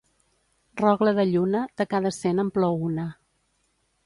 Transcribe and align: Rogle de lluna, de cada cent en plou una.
Rogle 0.81 1.13
de 1.19 1.25
lluna, 1.33 1.61
de 1.83 1.87
cada 1.93 2.13
cent 2.19 2.45
en 2.45 2.53
plou 2.57 2.83
una. 2.89 3.07